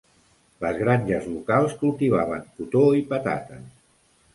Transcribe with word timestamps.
Les 0.65 0.79
granges 0.83 1.29
locals 1.35 1.77
cultivaven 1.85 2.51
cotó 2.59 2.87
i 3.05 3.09
patates. 3.17 3.67